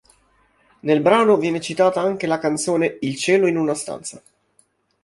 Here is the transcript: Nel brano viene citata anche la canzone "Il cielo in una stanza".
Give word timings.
Nel 0.79 0.99
brano 0.99 1.37
viene 1.37 1.59
citata 1.61 2.01
anche 2.01 2.25
la 2.25 2.39
canzone 2.39 2.97
"Il 3.01 3.15
cielo 3.17 3.45
in 3.45 3.55
una 3.55 3.75
stanza". 3.75 4.19